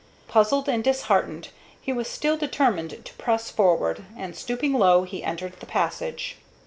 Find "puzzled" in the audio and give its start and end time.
0.27-0.67